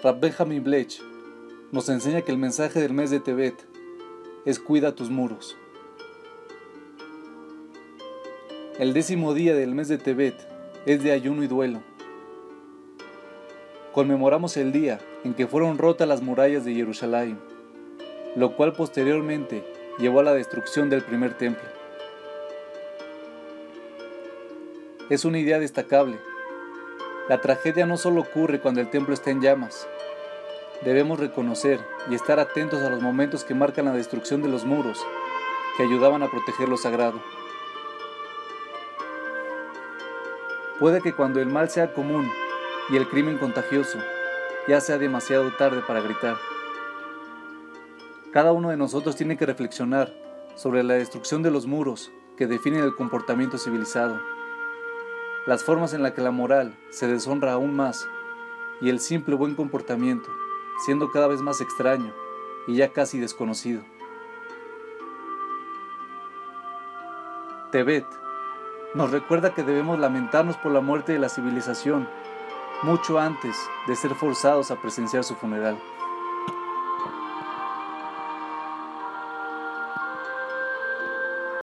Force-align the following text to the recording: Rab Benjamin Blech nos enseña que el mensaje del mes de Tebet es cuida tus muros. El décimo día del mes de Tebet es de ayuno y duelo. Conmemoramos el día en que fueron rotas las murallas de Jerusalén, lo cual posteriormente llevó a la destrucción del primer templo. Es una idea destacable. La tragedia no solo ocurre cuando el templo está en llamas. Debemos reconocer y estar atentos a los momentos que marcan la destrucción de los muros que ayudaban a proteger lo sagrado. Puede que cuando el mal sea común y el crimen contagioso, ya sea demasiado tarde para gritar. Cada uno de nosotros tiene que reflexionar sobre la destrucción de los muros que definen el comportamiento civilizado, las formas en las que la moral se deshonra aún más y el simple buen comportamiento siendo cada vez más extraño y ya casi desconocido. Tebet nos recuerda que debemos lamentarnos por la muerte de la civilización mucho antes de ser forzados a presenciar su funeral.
Rab 0.00 0.20
Benjamin 0.20 0.62
Blech 0.62 1.02
nos 1.72 1.88
enseña 1.88 2.22
que 2.22 2.30
el 2.30 2.38
mensaje 2.38 2.78
del 2.80 2.92
mes 2.92 3.10
de 3.10 3.18
Tebet 3.18 3.66
es 4.44 4.60
cuida 4.60 4.94
tus 4.94 5.10
muros. 5.10 5.56
El 8.78 8.92
décimo 8.92 9.34
día 9.34 9.56
del 9.56 9.74
mes 9.74 9.88
de 9.88 9.98
Tebet 9.98 10.36
es 10.86 11.02
de 11.02 11.10
ayuno 11.10 11.42
y 11.42 11.48
duelo. 11.48 11.82
Conmemoramos 13.92 14.56
el 14.56 14.70
día 14.70 15.00
en 15.24 15.34
que 15.34 15.48
fueron 15.48 15.78
rotas 15.78 16.06
las 16.06 16.22
murallas 16.22 16.64
de 16.64 16.74
Jerusalén, 16.74 17.36
lo 18.36 18.54
cual 18.54 18.74
posteriormente 18.74 19.64
llevó 19.98 20.20
a 20.20 20.22
la 20.22 20.34
destrucción 20.34 20.90
del 20.90 21.02
primer 21.02 21.36
templo. 21.36 21.68
Es 25.10 25.24
una 25.24 25.40
idea 25.40 25.58
destacable. 25.58 26.20
La 27.28 27.42
tragedia 27.42 27.84
no 27.84 27.98
solo 27.98 28.22
ocurre 28.22 28.58
cuando 28.58 28.80
el 28.80 28.88
templo 28.88 29.12
está 29.12 29.30
en 29.30 29.42
llamas. 29.42 29.86
Debemos 30.82 31.20
reconocer 31.20 31.78
y 32.08 32.14
estar 32.14 32.40
atentos 32.40 32.82
a 32.82 32.88
los 32.88 33.02
momentos 33.02 33.44
que 33.44 33.54
marcan 33.54 33.84
la 33.84 33.92
destrucción 33.92 34.40
de 34.40 34.48
los 34.48 34.64
muros 34.64 35.04
que 35.76 35.82
ayudaban 35.82 36.22
a 36.22 36.30
proteger 36.30 36.70
lo 36.70 36.78
sagrado. 36.78 37.20
Puede 40.80 41.02
que 41.02 41.12
cuando 41.12 41.40
el 41.40 41.48
mal 41.48 41.68
sea 41.68 41.92
común 41.92 42.30
y 42.88 42.96
el 42.96 43.06
crimen 43.08 43.36
contagioso, 43.36 43.98
ya 44.66 44.80
sea 44.80 44.96
demasiado 44.96 45.50
tarde 45.58 45.82
para 45.86 46.00
gritar. 46.00 46.36
Cada 48.32 48.52
uno 48.52 48.70
de 48.70 48.78
nosotros 48.78 49.16
tiene 49.16 49.36
que 49.36 49.44
reflexionar 49.44 50.14
sobre 50.54 50.82
la 50.82 50.94
destrucción 50.94 51.42
de 51.42 51.50
los 51.50 51.66
muros 51.66 52.10
que 52.38 52.46
definen 52.46 52.84
el 52.84 52.94
comportamiento 52.94 53.58
civilizado, 53.58 54.18
las 55.48 55.64
formas 55.64 55.94
en 55.94 56.02
las 56.02 56.12
que 56.12 56.20
la 56.20 56.30
moral 56.30 56.76
se 56.90 57.06
deshonra 57.06 57.54
aún 57.54 57.74
más 57.74 58.06
y 58.82 58.90
el 58.90 59.00
simple 59.00 59.34
buen 59.34 59.54
comportamiento 59.54 60.28
siendo 60.84 61.10
cada 61.10 61.26
vez 61.26 61.40
más 61.40 61.62
extraño 61.62 62.12
y 62.66 62.76
ya 62.76 62.92
casi 62.92 63.18
desconocido. 63.18 63.80
Tebet 67.72 68.04
nos 68.94 69.10
recuerda 69.10 69.54
que 69.54 69.62
debemos 69.62 69.98
lamentarnos 69.98 70.58
por 70.58 70.70
la 70.70 70.82
muerte 70.82 71.12
de 71.12 71.18
la 71.18 71.30
civilización 71.30 72.06
mucho 72.82 73.18
antes 73.18 73.56
de 73.86 73.96
ser 73.96 74.14
forzados 74.16 74.70
a 74.70 74.76
presenciar 74.82 75.24
su 75.24 75.34
funeral. 75.34 75.78